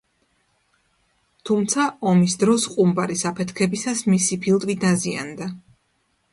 თუმცა, 1.49 1.85
ომის 2.13 2.33
დროს 2.45 2.67
ყუმბარის 2.73 3.23
აფეთქებისას, 3.33 4.05
მისი 4.15 4.41
ფილტვი 4.47 4.81
დაზიანდა. 4.89 5.55